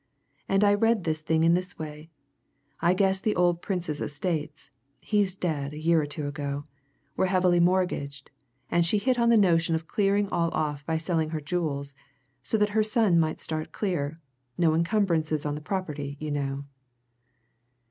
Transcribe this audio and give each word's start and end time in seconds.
And 0.49 0.63
I 0.63 0.73
read 0.73 1.03
this 1.03 1.21
thing 1.21 1.43
in 1.43 1.53
this 1.53 1.77
way: 1.77 2.09
I 2.79 2.95
guess 2.95 3.19
the 3.19 3.35
old 3.35 3.61
Prince's 3.61 4.01
estates 4.01 4.71
(he's 4.99 5.35
dead, 5.35 5.73
a 5.75 5.79
year 5.79 6.01
or 6.01 6.07
two 6.07 6.25
ago) 6.25 6.63
were 7.15 7.27
heavily 7.27 7.59
mortgaged, 7.59 8.31
and 8.71 8.83
she 8.83 8.97
hit 8.97 9.19
on 9.19 9.29
the 9.29 9.37
notion 9.37 9.75
of 9.75 9.85
clearing 9.85 10.27
all 10.29 10.49
off 10.55 10.83
by 10.87 10.97
selling 10.97 11.29
her 11.29 11.39
jewels, 11.39 11.93
so 12.41 12.57
that 12.57 12.69
her 12.69 12.81
son 12.83 13.19
might 13.19 13.39
start 13.41 13.71
clear 13.73 14.19
no 14.57 14.73
encumbrances 14.73 15.45
on 15.45 15.53
the 15.53 15.61
property, 15.61 16.17
you 16.19 16.31
know." 16.31 16.57